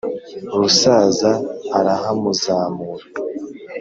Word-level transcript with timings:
rusaza 0.59 1.31
arahamuzamura, 1.77 3.05